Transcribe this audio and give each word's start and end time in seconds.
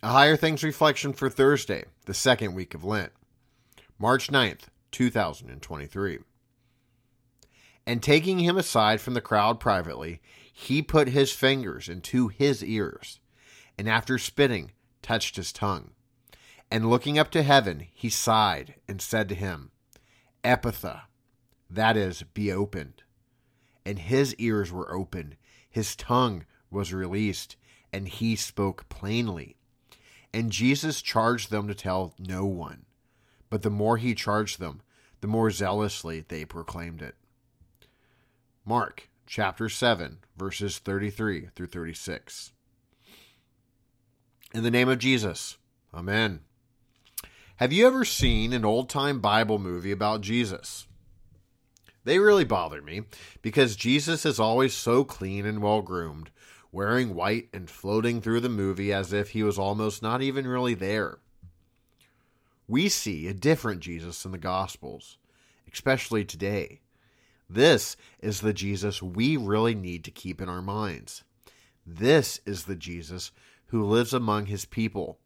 A 0.00 0.10
Higher 0.10 0.36
Things 0.36 0.62
reflection 0.62 1.12
for 1.12 1.28
Thursday, 1.28 1.82
the 2.06 2.14
second 2.14 2.54
week 2.54 2.72
of 2.72 2.84
Lent, 2.84 3.10
March 3.98 4.28
9th, 4.28 4.68
2023. 4.92 6.18
And 7.84 8.00
taking 8.00 8.38
him 8.38 8.56
aside 8.56 9.00
from 9.00 9.14
the 9.14 9.20
crowd 9.20 9.58
privately, 9.58 10.20
he 10.52 10.82
put 10.82 11.08
his 11.08 11.32
fingers 11.32 11.88
into 11.88 12.28
his 12.28 12.62
ears, 12.62 13.18
and 13.76 13.88
after 13.88 14.18
spitting, 14.18 14.70
touched 15.02 15.34
his 15.34 15.52
tongue. 15.52 15.90
And 16.70 16.88
looking 16.88 17.18
up 17.18 17.32
to 17.32 17.42
heaven, 17.42 17.88
he 17.92 18.08
sighed 18.08 18.76
and 18.86 19.02
said 19.02 19.28
to 19.30 19.34
him, 19.34 19.72
Ephphatha, 20.44 21.02
that 21.68 21.96
is, 21.96 22.22
be 22.22 22.52
opened. 22.52 23.02
And 23.84 23.98
his 23.98 24.36
ears 24.36 24.70
were 24.70 24.94
opened, 24.94 25.34
his 25.68 25.96
tongue 25.96 26.44
was 26.70 26.92
released, 26.94 27.56
and 27.92 28.06
he 28.06 28.36
spoke 28.36 28.88
plainly. 28.88 29.57
And 30.32 30.52
Jesus 30.52 31.02
charged 31.02 31.50
them 31.50 31.68
to 31.68 31.74
tell 31.74 32.14
no 32.18 32.44
one. 32.44 32.84
But 33.50 33.62
the 33.62 33.70
more 33.70 33.96
he 33.96 34.14
charged 34.14 34.58
them, 34.58 34.82
the 35.20 35.26
more 35.26 35.50
zealously 35.50 36.24
they 36.26 36.44
proclaimed 36.44 37.02
it. 37.02 37.16
Mark 38.64 39.08
chapter 39.26 39.68
7, 39.68 40.18
verses 40.36 40.78
33 40.78 41.48
through 41.54 41.66
36. 41.66 42.52
In 44.54 44.62
the 44.62 44.70
name 44.70 44.88
of 44.88 44.98
Jesus, 44.98 45.56
Amen. 45.92 46.40
Have 47.56 47.72
you 47.72 47.86
ever 47.86 48.04
seen 48.04 48.52
an 48.52 48.64
old 48.64 48.88
time 48.88 49.20
Bible 49.20 49.58
movie 49.58 49.90
about 49.90 50.20
Jesus? 50.20 50.86
They 52.04 52.18
really 52.18 52.44
bother 52.44 52.80
me 52.80 53.02
because 53.42 53.76
Jesus 53.76 54.24
is 54.24 54.38
always 54.38 54.74
so 54.74 55.04
clean 55.04 55.44
and 55.44 55.60
well 55.60 55.82
groomed, 55.82 56.30
wearing 56.72 57.14
white 57.14 57.48
and 57.52 57.70
floating 57.70 58.20
through 58.20 58.40
the 58.40 58.48
movie 58.48 58.92
as 58.92 59.12
if 59.12 59.30
he 59.30 59.42
was 59.42 59.58
almost 59.58 60.02
not 60.02 60.22
even 60.22 60.46
really 60.46 60.74
there. 60.74 61.18
We 62.66 62.88
see 62.88 63.26
a 63.26 63.34
different 63.34 63.80
Jesus 63.80 64.24
in 64.24 64.32
the 64.32 64.38
Gospels, 64.38 65.16
especially 65.72 66.24
today. 66.24 66.80
This 67.48 67.96
is 68.20 68.40
the 68.40 68.52
Jesus 68.52 69.02
we 69.02 69.36
really 69.38 69.74
need 69.74 70.04
to 70.04 70.10
keep 70.10 70.42
in 70.42 70.50
our 70.50 70.60
minds. 70.60 71.24
This 71.86 72.40
is 72.44 72.64
the 72.64 72.76
Jesus 72.76 73.32
who 73.68 73.82
lives 73.82 74.12
among 74.12 74.46
his 74.46 74.66
people, 74.66 75.18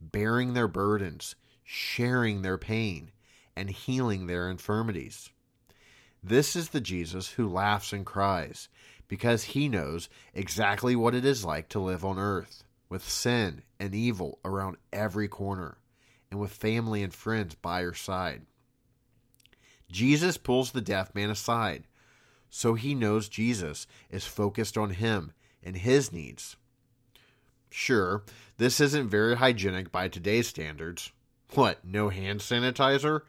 bearing 0.00 0.54
their 0.54 0.66
burdens, 0.66 1.36
sharing 1.62 2.42
their 2.42 2.58
pain, 2.58 3.12
and 3.54 3.70
healing 3.70 4.26
their 4.26 4.50
infirmities. 4.50 5.30
This 6.22 6.56
is 6.56 6.70
the 6.70 6.80
Jesus 6.80 7.30
who 7.30 7.48
laughs 7.48 7.92
and 7.92 8.04
cries 8.04 8.68
because 9.10 9.42
he 9.42 9.68
knows 9.68 10.08
exactly 10.34 10.94
what 10.94 11.16
it 11.16 11.24
is 11.24 11.44
like 11.44 11.68
to 11.68 11.80
live 11.80 12.04
on 12.04 12.16
earth 12.16 12.62
with 12.88 13.02
sin 13.06 13.60
and 13.80 13.92
evil 13.92 14.38
around 14.44 14.76
every 14.92 15.26
corner 15.26 15.78
and 16.30 16.38
with 16.38 16.52
family 16.52 17.02
and 17.02 17.12
friends 17.12 17.56
by 17.56 17.80
your 17.80 17.92
side. 17.92 18.42
Jesus 19.90 20.36
pulls 20.36 20.70
the 20.70 20.80
deaf 20.80 21.12
man 21.12 21.28
aside 21.28 21.88
so 22.50 22.74
he 22.74 22.94
knows 22.94 23.28
Jesus 23.28 23.88
is 24.10 24.26
focused 24.26 24.78
on 24.78 24.90
him 24.90 25.32
and 25.60 25.76
his 25.76 26.12
needs. 26.12 26.54
Sure, 27.68 28.22
this 28.58 28.78
isn't 28.78 29.08
very 29.08 29.34
hygienic 29.34 29.90
by 29.90 30.06
today's 30.06 30.46
standards, 30.46 31.10
what, 31.54 31.84
no 31.84 32.10
hand 32.10 32.38
sanitizer? 32.38 33.22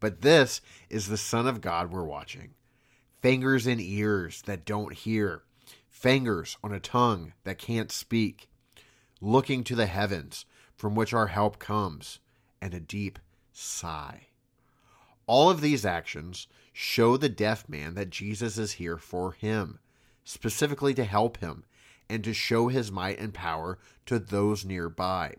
But 0.00 0.22
this 0.22 0.62
is 0.88 1.08
the 1.08 1.18
Son 1.18 1.46
of 1.46 1.60
God 1.60 1.90
we're 1.90 2.04
watching. 2.04 2.54
Fingers 3.26 3.66
in 3.66 3.80
ears 3.80 4.40
that 4.42 4.64
don't 4.64 4.92
hear, 4.92 5.42
fingers 5.90 6.56
on 6.62 6.72
a 6.72 6.78
tongue 6.78 7.32
that 7.42 7.58
can't 7.58 7.90
speak, 7.90 8.48
looking 9.20 9.64
to 9.64 9.74
the 9.74 9.86
heavens 9.86 10.44
from 10.76 10.94
which 10.94 11.12
our 11.12 11.26
help 11.26 11.58
comes, 11.58 12.20
and 12.62 12.72
a 12.72 12.78
deep 12.78 13.18
sigh. 13.52 14.28
All 15.26 15.50
of 15.50 15.60
these 15.60 15.84
actions 15.84 16.46
show 16.72 17.16
the 17.16 17.28
deaf 17.28 17.68
man 17.68 17.94
that 17.94 18.10
Jesus 18.10 18.58
is 18.58 18.74
here 18.74 18.96
for 18.96 19.32
him, 19.32 19.80
specifically 20.22 20.94
to 20.94 21.02
help 21.02 21.38
him 21.38 21.64
and 22.08 22.22
to 22.22 22.32
show 22.32 22.68
his 22.68 22.92
might 22.92 23.18
and 23.18 23.34
power 23.34 23.76
to 24.04 24.20
those 24.20 24.64
nearby. 24.64 25.34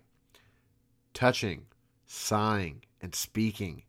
Touching, 1.13 1.67
sighing, 2.05 2.83
and 3.01 3.15
speaking. 3.15 3.83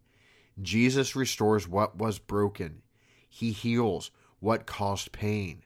Jesus 0.63 1.17
restores 1.17 1.67
what 1.67 1.97
was 1.97 2.21
broken. 2.21 2.83
He 3.29 3.53
heals 3.53 4.11
what 4.41 4.67
caused 4.67 5.13
pain. 5.13 5.63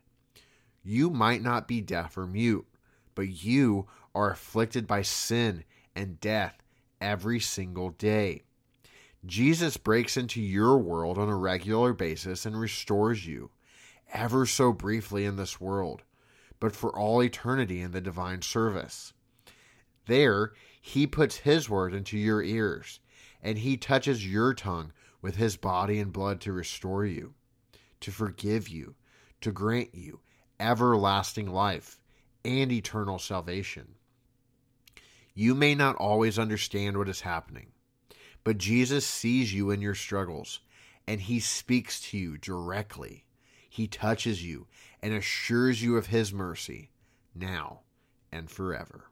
You 0.82 1.10
might 1.10 1.42
not 1.42 1.68
be 1.68 1.80
deaf 1.80 2.16
or 2.16 2.26
mute, 2.26 2.66
but 3.14 3.28
you 3.28 3.86
are 4.14 4.30
afflicted 4.30 4.86
by 4.86 5.02
sin 5.02 5.64
and 5.94 6.20
death 6.20 6.62
every 7.00 7.40
single 7.40 7.90
day. 7.90 8.42
Jesus 9.24 9.76
breaks 9.76 10.16
into 10.16 10.40
your 10.40 10.78
world 10.78 11.16
on 11.18 11.28
a 11.28 11.36
regular 11.36 11.92
basis 11.92 12.44
and 12.44 12.58
restores 12.58 13.26
you, 13.26 13.50
ever 14.12 14.46
so 14.46 14.72
briefly 14.72 15.24
in 15.24 15.36
this 15.36 15.60
world, 15.60 16.02
but 16.58 16.74
for 16.74 16.96
all 16.96 17.22
eternity 17.22 17.80
in 17.80 17.92
the 17.92 18.00
divine 18.00 18.42
service. 18.42 19.12
There, 20.06 20.52
he 20.80 21.06
puts 21.06 21.36
his 21.36 21.70
word 21.70 21.94
into 21.94 22.18
your 22.18 22.42
ears, 22.42 22.98
and 23.40 23.58
he 23.58 23.76
touches 23.76 24.26
your 24.26 24.54
tongue 24.54 24.92
with 25.20 25.36
his 25.36 25.56
body 25.56 26.00
and 26.00 26.12
blood 26.12 26.40
to 26.40 26.52
restore 26.52 27.06
you, 27.06 27.34
to 28.02 28.12
forgive 28.12 28.68
you, 28.68 28.94
to 29.40 29.50
grant 29.50 29.94
you 29.94 30.20
everlasting 30.60 31.50
life 31.50 32.00
and 32.44 32.70
eternal 32.70 33.18
salvation. 33.18 33.94
You 35.34 35.54
may 35.54 35.74
not 35.74 35.96
always 35.96 36.38
understand 36.38 36.96
what 36.96 37.08
is 37.08 37.22
happening, 37.22 37.72
but 38.44 38.58
Jesus 38.58 39.06
sees 39.06 39.52
you 39.52 39.70
in 39.70 39.80
your 39.80 39.94
struggles, 39.94 40.60
and 41.06 41.20
he 41.20 41.40
speaks 41.40 42.00
to 42.10 42.18
you 42.18 42.36
directly. 42.38 43.24
He 43.68 43.88
touches 43.88 44.44
you 44.44 44.66
and 45.02 45.14
assures 45.14 45.82
you 45.82 45.96
of 45.96 46.06
his 46.06 46.32
mercy 46.32 46.90
now 47.34 47.80
and 48.30 48.50
forever. 48.50 49.10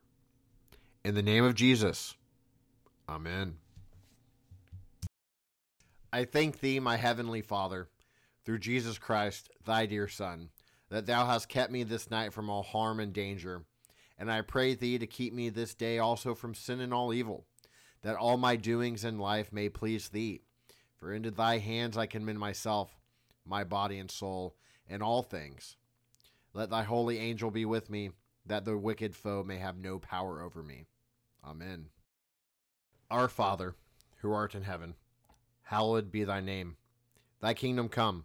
In 1.04 1.14
the 1.14 1.22
name 1.22 1.44
of 1.44 1.54
Jesus. 1.54 2.14
Amen. 3.08 3.56
I 6.12 6.24
thank 6.24 6.60
thee, 6.60 6.80
my 6.80 6.96
heavenly 6.96 7.40
Father, 7.40 7.88
through 8.44 8.58
Jesus 8.58 8.98
Christ, 8.98 9.50
thy 9.64 9.86
dear 9.86 10.08
Son, 10.08 10.50
that 10.88 11.06
thou 11.06 11.26
hast 11.26 11.48
kept 11.48 11.72
me 11.72 11.82
this 11.82 12.10
night 12.10 12.32
from 12.32 12.50
all 12.50 12.62
harm 12.62 13.00
and 13.00 13.12
danger. 13.12 13.64
And 14.18 14.30
I 14.30 14.42
pray 14.42 14.74
thee 14.74 14.98
to 14.98 15.06
keep 15.06 15.32
me 15.32 15.48
this 15.48 15.74
day 15.74 15.98
also 15.98 16.34
from 16.34 16.54
sin 16.54 16.80
and 16.80 16.92
all 16.92 17.14
evil, 17.14 17.46
that 18.02 18.16
all 18.16 18.36
my 18.36 18.56
doings 18.56 19.04
in 19.04 19.18
life 19.18 19.52
may 19.52 19.68
please 19.68 20.08
thee. 20.08 20.42
For 20.96 21.12
into 21.12 21.30
thy 21.30 21.58
hands 21.58 21.96
I 21.96 22.06
commend 22.06 22.38
myself, 22.38 22.98
my 23.46 23.64
body 23.64 23.98
and 23.98 24.10
soul, 24.10 24.56
and 24.88 25.02
all 25.02 25.22
things. 25.22 25.76
Let 26.52 26.70
thy 26.70 26.82
holy 26.82 27.18
angel 27.18 27.50
be 27.50 27.64
with 27.64 27.88
me 27.88 28.10
that 28.44 28.64
the 28.64 28.76
wicked 28.76 29.14
foe 29.14 29.42
may 29.42 29.58
have 29.58 29.78
no 29.78 29.98
power 29.98 30.42
over 30.42 30.62
me. 30.62 30.86
Amen. 31.44 31.86
Our 33.10 33.28
Father, 33.28 33.76
who 34.18 34.32
art 34.32 34.54
in 34.54 34.62
heaven, 34.62 34.94
hallowed 35.62 36.10
be 36.10 36.24
thy 36.24 36.40
name. 36.40 36.76
Thy 37.40 37.54
kingdom 37.54 37.88
come, 37.88 38.24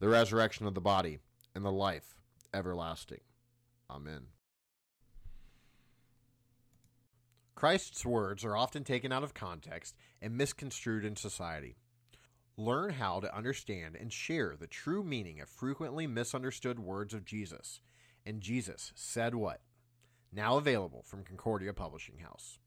the 0.00 0.08
resurrection 0.08 0.66
of 0.66 0.74
the 0.74 0.80
body, 0.80 1.18
and 1.54 1.64
the 1.64 1.72
life 1.72 2.14
everlasting. 2.54 3.20
Amen. 3.90 4.26
Christ's 7.54 8.06
words 8.06 8.44
are 8.44 8.56
often 8.56 8.84
taken 8.84 9.10
out 9.10 9.24
of 9.24 9.34
context 9.34 9.96
and 10.22 10.36
misconstrued 10.36 11.04
in 11.04 11.16
society. 11.16 11.74
Learn 12.56 12.90
how 12.90 13.18
to 13.20 13.36
understand 13.36 13.96
and 13.96 14.12
share 14.12 14.54
the 14.58 14.68
true 14.68 15.02
meaning 15.02 15.40
of 15.40 15.48
frequently 15.48 16.06
misunderstood 16.06 16.78
words 16.78 17.14
of 17.14 17.24
Jesus. 17.24 17.80
And 18.24 18.40
Jesus 18.40 18.92
said 18.94 19.34
what? 19.34 19.60
Now 20.32 20.56
available 20.56 21.02
from 21.04 21.24
Concordia 21.24 21.72
Publishing 21.72 22.18
House. 22.18 22.58